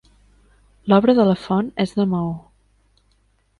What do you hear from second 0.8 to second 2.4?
L'obra de la font és de maó.